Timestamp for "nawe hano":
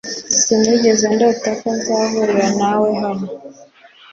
2.59-3.27